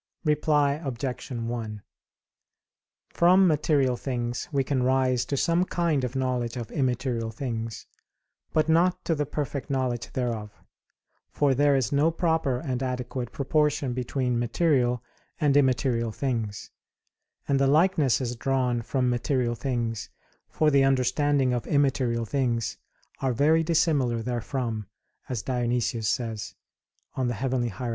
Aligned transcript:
Reply 0.25 0.81
Obj. 0.83 1.29
1: 1.29 1.81
From 3.13 3.45
material 3.47 3.95
things 3.95 4.49
we 4.51 4.63
can 4.63 4.81
rise 4.81 5.25
to 5.25 5.37
some 5.37 5.63
kind 5.63 6.03
of 6.03 6.15
knowledge 6.15 6.57
of 6.57 6.71
immaterial 6.71 7.29
things, 7.29 7.85
but 8.51 8.67
not 8.67 9.05
to 9.05 9.13
the 9.13 9.27
perfect 9.27 9.69
knowledge 9.69 10.11
thereof; 10.13 10.49
for 11.29 11.53
there 11.53 11.75
is 11.75 11.91
no 11.91 12.09
proper 12.09 12.57
and 12.57 12.81
adequate 12.81 13.31
proportion 13.31 13.93
between 13.93 14.39
material 14.39 15.03
and 15.39 15.55
immaterial 15.55 16.11
things, 16.11 16.71
and 17.47 17.59
the 17.59 17.67
likenesses 17.67 18.35
drawn 18.35 18.81
from 18.81 19.07
material 19.07 19.53
things 19.53 20.09
for 20.49 20.71
the 20.71 20.83
understanding 20.83 21.53
of 21.53 21.67
immaterial 21.67 22.25
things 22.25 22.75
are 23.19 23.33
very 23.33 23.61
dissimilar 23.63 24.23
therefrom, 24.23 24.87
as 25.29 25.43
Dionysius 25.43 26.09
says 26.09 26.55
(Coel. 27.13 27.27
Hier. 27.27 27.89